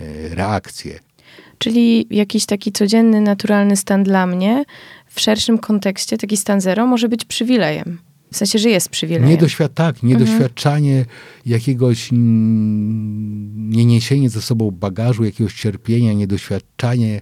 [0.00, 0.98] e, reakcje.
[1.58, 4.64] Czyli jakiś taki codzienny, naturalny stan dla mnie
[5.06, 7.98] w szerszym kontekście, taki stan zero, może być przywilejem.
[8.34, 9.28] W sensie, że jest przywilejem.
[9.28, 11.16] Niedoświad tak, niedoświadczanie mhm.
[11.46, 17.20] jakiegoś nie niesienie ze sobą bagażu, jakiegoś cierpienia, niedoświadczanie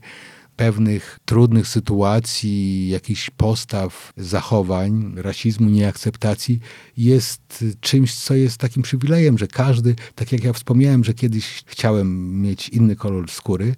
[0.57, 6.61] pewnych trudnych sytuacji, jakichś postaw, zachowań, rasizmu, nieakceptacji
[6.97, 12.41] jest czymś, co jest takim przywilejem, że każdy, tak jak ja wspomniałem, że kiedyś chciałem
[12.43, 13.75] mieć inny kolor skóry,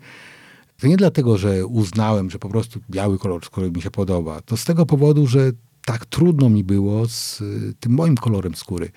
[0.81, 4.41] to nie dlatego, że uznałem, że po prostu biały kolor skóry mi się podoba.
[4.41, 5.53] To z tego powodu, że
[5.85, 8.91] tak trudno mi było z y, tym moim kolorem skóry.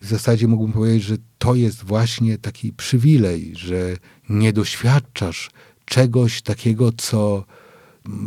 [0.00, 3.96] W zasadzie mógłbym powiedzieć, że to jest właśnie taki przywilej, że
[4.28, 5.50] nie doświadczasz
[5.84, 7.44] czegoś takiego, co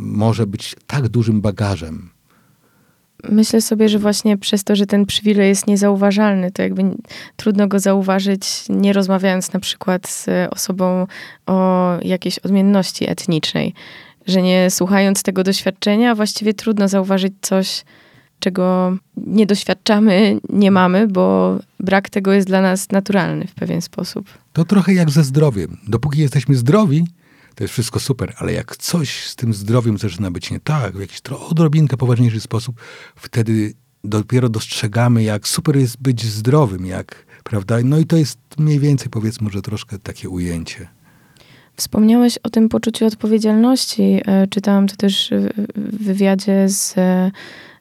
[0.02, 2.10] może być tak dużym bagażem.
[3.24, 6.84] Myślę sobie, że właśnie przez to, że ten przywilej jest niezauważalny, to jakby
[7.36, 11.08] trudno go zauważyć, nie rozmawiając na przykład z osobą
[11.46, 13.74] o jakiejś odmienności etnicznej
[14.28, 17.84] że nie słuchając tego doświadczenia, właściwie trudno zauważyć coś,
[18.40, 24.30] czego nie doświadczamy, nie mamy, bo brak tego jest dla nas naturalny w pewien sposób.
[24.54, 25.78] To trochę jak ze zdrowiem.
[25.88, 27.08] Dopóki jesteśmy zdrowi,
[27.56, 31.00] to jest wszystko super, ale jak coś z tym zdrowiem zaczyna być nie tak, w
[31.00, 32.82] jakiś odrobinkę poważniejszy sposób,
[33.16, 37.78] wtedy dopiero dostrzegamy, jak super jest być zdrowym, jak, prawda?
[37.84, 40.88] No i to jest mniej więcej, powiedzmy, że troszkę takie ujęcie.
[41.78, 44.22] Wspomniałeś o tym poczuciu odpowiedzialności.
[44.26, 45.34] E, czytałam to też
[45.76, 47.32] w wywiadzie z e,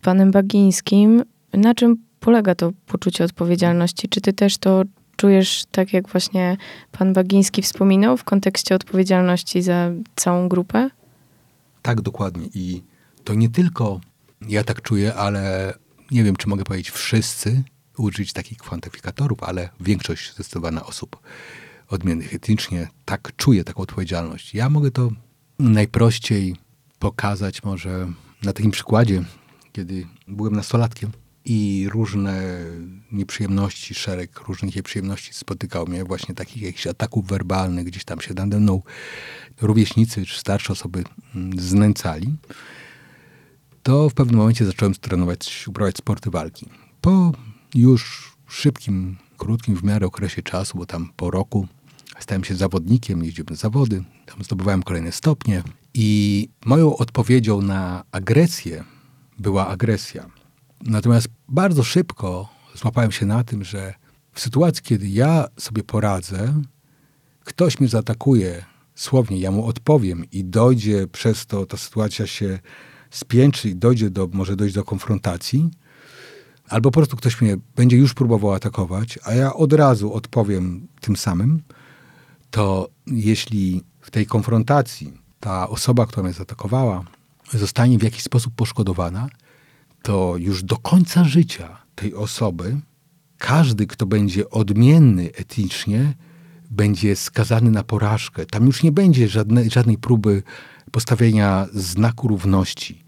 [0.02, 1.22] panem Bagińskim.
[1.52, 4.09] Na czym polega to poczucie odpowiedzialności?
[4.09, 4.82] Czy ty też to
[5.16, 6.56] czujesz tak, jak właśnie
[6.92, 10.90] pan Bagiński wspominał w kontekście odpowiedzialności za całą grupę?
[11.82, 12.48] Tak, dokładnie.
[12.54, 12.82] I
[13.24, 14.00] to nie tylko
[14.48, 15.72] ja tak czuję, ale
[16.11, 17.62] nie wiem, czy mogę powiedzieć wszyscy,
[17.98, 21.16] użyć takich kwantyfikatorów, ale większość zdecydowana osób
[21.88, 24.55] odmiennych etnicznie tak czuje taką odpowiedzialność.
[24.55, 25.11] Ja mogę to
[25.59, 26.57] najprościej
[26.99, 28.09] pokazać może
[28.42, 29.25] na takim przykładzie,
[29.72, 31.11] kiedy byłem nastolatkiem
[31.44, 32.64] i różne
[33.12, 38.61] nieprzyjemności, szereg różnych nieprzyjemności spotykał mnie, właśnie takich jakichś ataków werbalnych, gdzieś tam się nade
[38.61, 38.83] mną
[39.61, 42.35] rówieśnicy czy starsze osoby mm, znęcali,
[43.83, 46.68] to w pewnym momencie zacząłem trenować, uprawiać sporty walki.
[47.01, 47.33] Po
[47.75, 51.66] już szybkim, krótkim w miarę okresie czasu, bo tam po roku
[52.18, 55.62] Stałem się zawodnikiem, jeździłem na zawody, tam zdobywałem kolejne stopnie.
[55.94, 58.85] I moją odpowiedzią na agresję
[59.38, 60.31] była agresja.
[60.85, 63.94] Natomiast bardzo szybko złapałem się na tym, że
[64.33, 66.62] w sytuacji, kiedy ja sobie poradzę,
[67.44, 72.59] ktoś mnie zaatakuje słownie, ja mu odpowiem i dojdzie przez to, ta sytuacja się
[73.11, 75.70] spięczy i dojdzie do, może dojść do konfrontacji,
[76.68, 81.16] albo po prostu ktoś mnie będzie już próbował atakować, a ja od razu odpowiem tym
[81.16, 81.62] samym,
[82.50, 87.05] to jeśli w tej konfrontacji ta osoba, która mnie zaatakowała,
[87.52, 89.29] zostanie w jakiś sposób poszkodowana,
[90.02, 92.76] to już do końca życia tej osoby
[93.38, 96.14] każdy, kto będzie odmienny etnicznie,
[96.70, 98.46] będzie skazany na porażkę.
[98.46, 100.42] Tam już nie będzie żadnej, żadnej próby
[100.90, 103.05] postawienia znaku równości.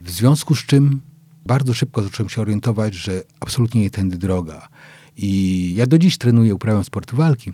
[0.00, 1.00] W związku z czym
[1.46, 4.68] bardzo szybko zacząłem się orientować, że absolutnie nie tędy droga.
[5.16, 7.52] I ja do dziś trenuję, uprawiam sport walki.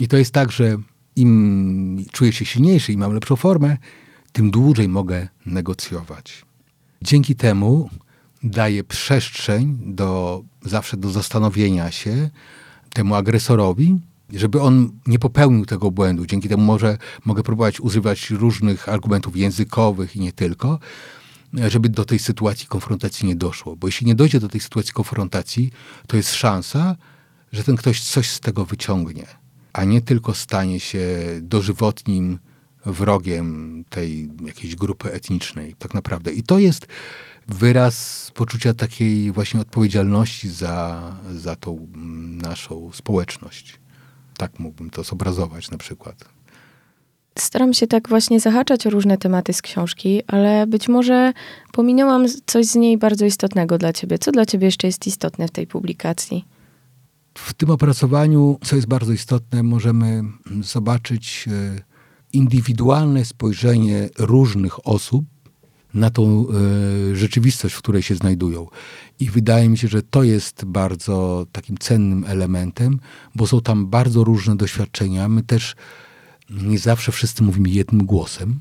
[0.00, 0.76] I to jest tak, że
[1.16, 3.76] im czuję się silniejszy i mam lepszą formę,
[4.32, 6.44] tym dłużej mogę negocjować.
[7.02, 7.90] Dzięki temu
[8.42, 12.30] daję przestrzeń do, zawsze do zastanowienia się
[12.94, 13.98] temu agresorowi,
[14.32, 16.26] żeby on nie popełnił tego błędu.
[16.26, 20.78] Dzięki temu może, mogę próbować używać różnych argumentów językowych i nie tylko.
[21.68, 23.76] Żeby do tej sytuacji konfrontacji nie doszło.
[23.76, 25.70] Bo jeśli nie dojdzie do tej sytuacji konfrontacji,
[26.06, 26.96] to jest szansa,
[27.52, 29.26] że ten ktoś coś z tego wyciągnie,
[29.72, 31.08] a nie tylko stanie się
[31.40, 32.38] dożywotnim
[32.86, 36.32] wrogiem tej jakiejś grupy etnicznej, tak naprawdę.
[36.32, 36.86] I to jest
[37.48, 41.02] wyraz poczucia takiej właśnie odpowiedzialności za,
[41.34, 41.88] za tą
[42.42, 43.80] naszą społeczność.
[44.36, 46.31] Tak mógłbym to zobrazować na przykład.
[47.38, 51.32] Staram się tak właśnie zahaczać o różne tematy z książki, ale być może
[51.72, 54.18] pominęłam coś z niej bardzo istotnego dla ciebie.
[54.18, 56.44] Co dla ciebie jeszcze jest istotne w tej publikacji?
[57.34, 60.22] W tym opracowaniu, co jest bardzo istotne, możemy
[60.60, 61.82] zobaczyć e,
[62.32, 65.24] indywidualne spojrzenie różnych osób
[65.94, 66.46] na tą
[67.12, 68.66] e, rzeczywistość, w której się znajdują.
[69.20, 73.00] I wydaje mi się, że to jest bardzo takim cennym elementem,
[73.34, 75.28] bo są tam bardzo różne doświadczenia.
[75.28, 75.74] My też
[76.62, 78.60] nie zawsze wszyscy mówimy jednym głosem.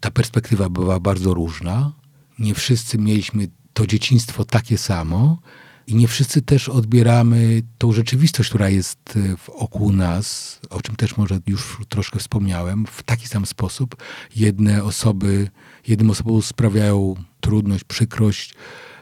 [0.00, 1.92] Ta perspektywa była bardzo różna.
[2.38, 5.38] Nie wszyscy mieliśmy to dzieciństwo takie samo.
[5.86, 9.18] I nie wszyscy też odbieramy tą rzeczywistość, która jest
[9.60, 13.96] wokół nas, o czym też może już troszkę wspomniałem, w taki sam sposób.
[14.36, 15.50] Jedne osoby,
[15.86, 18.54] jednym osobom sprawiają trudność, przykrość,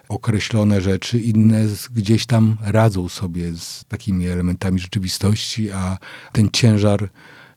[0.08, 1.64] określone rzeczy, inne
[1.94, 5.98] gdzieś tam radzą sobie z takimi elementami rzeczywistości, a
[6.32, 7.10] ten ciężar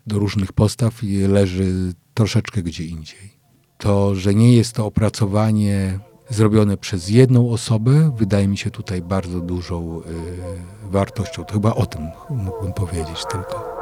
[0.08, 0.94] do różnych postaw
[1.28, 3.36] leży troszeczkę gdzie indziej.
[3.78, 6.00] To, że nie jest to opracowanie
[6.30, 10.04] zrobione przez jedną osobę, wydaje mi się tutaj bardzo dużą y,
[10.84, 11.44] wartością.
[11.44, 13.76] To chyba o tym mógłbym powiedzieć tylko.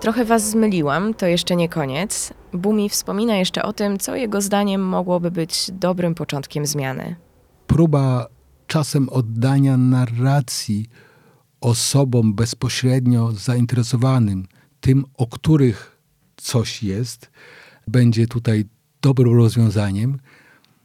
[0.00, 2.32] Trochę was zmyliłam, to jeszcze nie koniec.
[2.52, 7.16] Bumi wspomina jeszcze o tym, co jego zdaniem mogłoby być dobrym początkiem zmiany.
[7.66, 8.26] Próba
[8.66, 10.86] czasem oddania narracji
[11.60, 14.46] osobom bezpośrednio zainteresowanym,
[14.80, 15.98] tym, o których
[16.36, 17.30] coś jest,
[17.88, 18.64] będzie tutaj
[19.02, 20.18] dobrym rozwiązaniem,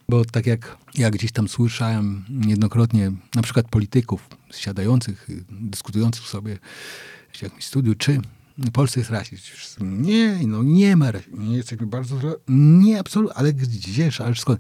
[0.09, 6.57] bo tak jak ja gdzieś tam słyszałem niejednokrotnie, na przykład polityków siadających, dyskutujących sobie
[7.31, 8.21] w jakimś studiu, czy
[8.73, 10.01] Polsce jest rasizm.
[10.01, 11.41] Nie, no nie ma rasizmu.
[11.41, 12.39] Nie jesteśmy bardzo...
[12.47, 14.59] Nie, absolutnie, ale gdzież, ale skąd?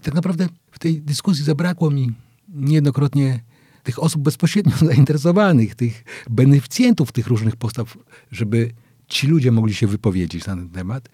[0.00, 2.12] I tak naprawdę w tej dyskusji zabrakło mi
[2.48, 3.40] niejednokrotnie
[3.82, 7.98] tych osób bezpośrednio zainteresowanych, tych beneficjentów tych różnych postaw,
[8.30, 8.70] żeby
[9.08, 11.08] ci ludzie mogli się wypowiedzieć na ten temat.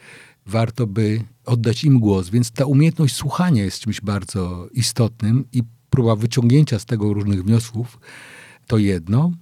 [0.47, 6.17] Warto by oddać im głos, więc ta umiejętność słuchania jest czymś bardzo istotnym i próba
[6.17, 7.99] wyciągnięcia z tego różnych wniosków
[8.67, 9.33] to jedno.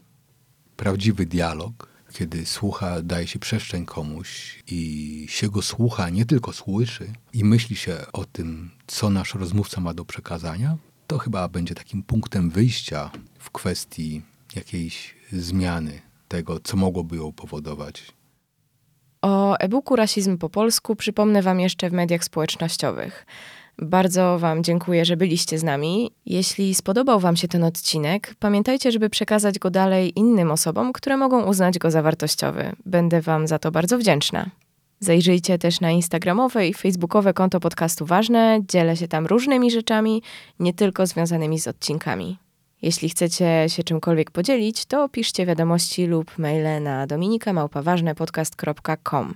[0.77, 7.13] Prawdziwy dialog, kiedy słucha, daje się przestrzeń komuś i się go słucha, nie tylko słyszy
[7.33, 10.77] i myśli się o tym, co nasz rozmówca ma do przekazania,
[11.13, 14.23] to chyba będzie takim punktem wyjścia w kwestii
[14.57, 18.13] jakiejś zmiany tego, co mogłoby ją powodować.
[19.23, 23.27] O e-booku Rasizm po polsku przypomnę Wam jeszcze w mediach społecznościowych.
[23.79, 26.11] Bardzo Wam dziękuję, że byliście z nami.
[26.27, 31.45] Jeśli spodobał Wam się ten odcinek, pamiętajcie, żeby przekazać go dalej innym osobom, które mogą
[31.45, 32.73] uznać go za wartościowy.
[32.87, 34.51] Będę Wam za to bardzo wdzięczna.
[35.03, 38.61] Zajrzyjcie też na instagramowe i facebookowe konto podcastu Ważne.
[38.69, 40.23] Dzielę się tam różnymi rzeczami,
[40.59, 42.39] nie tylko związanymi z odcinkami.
[42.83, 49.35] Jeśli chcecie się czymkolwiek podzielić, to piszcie wiadomości lub maile na dominikamałpaważnepodcast.com.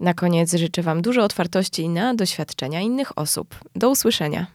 [0.00, 3.54] Na koniec życzę Wam dużo otwartości na doświadczenia innych osób.
[3.76, 4.46] Do usłyszenia.